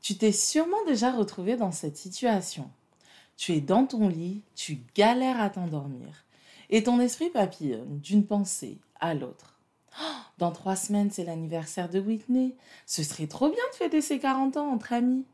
[0.00, 2.70] Tu t'es sûrement déjà retrouvé dans cette situation.
[3.36, 6.24] Tu es dans ton lit, tu galères à t'endormir,
[6.70, 9.58] et ton esprit papillonne d'une pensée à l'autre.
[10.00, 12.54] Oh, dans trois semaines, c'est l'anniversaire de Whitney.
[12.86, 15.24] Ce serait trop bien de fêter ses 40 ans entre amis.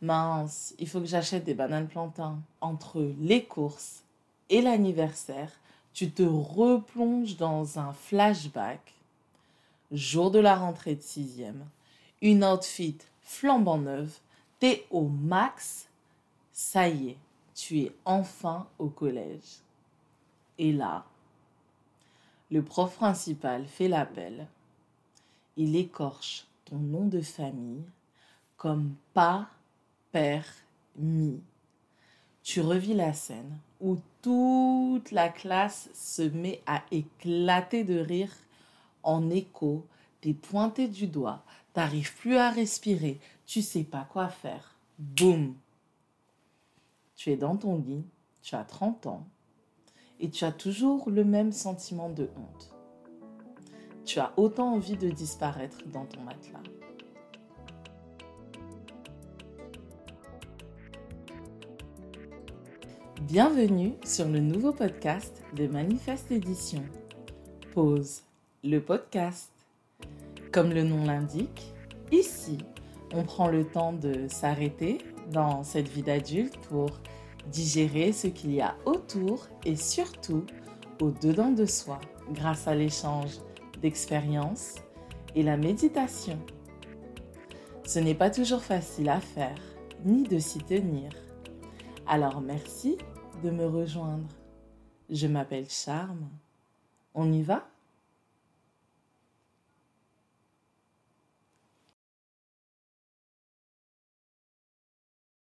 [0.00, 2.38] Mince, il faut que j'achète des bananes plantains.
[2.60, 4.02] Entre les courses
[4.50, 5.50] et l'anniversaire,
[5.92, 8.94] tu te replonges dans un flashback.
[9.92, 11.64] Jour de la rentrée de sixième,
[12.20, 14.16] une outfit flambant neuve,
[14.60, 15.88] t'es au max,
[16.52, 17.18] ça y est,
[17.54, 19.58] tu es enfin au collège.
[20.58, 21.04] Et là,
[22.50, 24.46] le prof principal fait l'appel.
[25.56, 27.82] Il écorche ton nom de famille
[28.56, 29.48] comme pas
[30.12, 31.40] permis.
[32.42, 38.32] Tu revis la scène où toute la classe se met à éclater de rire
[39.02, 39.84] en écho,
[40.24, 44.74] t'es pointé du doigt, t'arrives plus à respirer, tu sais pas quoi faire.
[44.98, 45.54] Boum
[47.14, 48.06] Tu es dans ton lit,
[48.40, 49.26] tu as 30 ans,
[50.20, 52.74] et tu as toujours le même sentiment de honte.
[54.06, 56.62] Tu as autant envie de disparaître dans ton matelas.
[63.20, 66.82] Bienvenue sur le nouveau podcast de Manifeste Édition.
[67.74, 68.22] Pause,
[68.62, 69.53] le podcast.
[70.54, 71.74] Comme le nom l'indique,
[72.12, 72.58] ici,
[73.12, 74.98] on prend le temps de s'arrêter
[75.32, 76.90] dans cette vie d'adulte pour
[77.50, 80.46] digérer ce qu'il y a autour et surtout
[81.00, 82.00] au-dedans de soi
[82.30, 83.32] grâce à l'échange
[83.82, 84.76] d'expériences
[85.34, 86.38] et la méditation.
[87.84, 89.58] Ce n'est pas toujours facile à faire,
[90.04, 91.10] ni de s'y tenir.
[92.06, 92.96] Alors merci
[93.42, 94.28] de me rejoindre.
[95.10, 96.28] Je m'appelle Charme.
[97.12, 97.66] On y va?